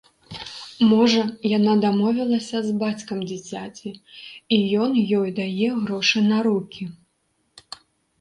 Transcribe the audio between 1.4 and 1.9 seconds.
яна